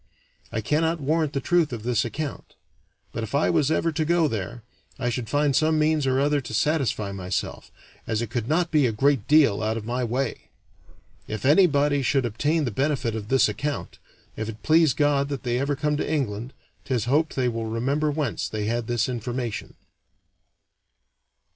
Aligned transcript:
I 0.51 0.61
cannot 0.61 0.99
warrant 0.99 1.33
the 1.33 1.39
truth 1.39 1.71
of 1.71 1.83
this 1.83 2.03
account; 2.03 2.55
but 3.11 3.21
if 3.21 3.35
I 3.35 3.51
was 3.51 3.69
ever 3.69 3.91
to 3.91 4.03
go 4.03 4.27
there, 4.27 4.63
I 4.97 5.11
should 5.11 5.29
find 5.29 5.55
some 5.55 5.77
means 5.77 6.07
or 6.07 6.19
other 6.19 6.41
to 6.41 6.55
satisfy 6.55 7.11
myself, 7.11 7.69
as 8.07 8.19
it 8.19 8.31
could 8.31 8.47
not 8.47 8.71
be 8.71 8.87
a 8.87 8.91
great 8.91 9.27
deal 9.27 9.61
out 9.61 9.77
of 9.77 9.85
my 9.85 10.03
way. 10.03 10.49
If 11.27 11.45
anybody 11.45 12.01
should 12.01 12.25
obtain 12.25 12.65
the 12.65 12.71
benefit 12.71 13.15
of 13.15 13.27
this 13.27 13.47
account, 13.47 13.99
if 14.35 14.49
it 14.49 14.63
please 14.63 14.95
God 14.95 15.29
that 15.29 15.43
they 15.43 15.59
ever 15.59 15.75
come 15.75 15.97
to 15.97 16.11
England, 16.11 16.53
'tis 16.83 17.05
hoped 17.05 17.35
they 17.35 17.47
will 17.47 17.67
remember 17.67 18.09
whence 18.09 18.49
they 18.49 18.65
had 18.65 18.87
this 18.87 19.07
information." 19.07 19.75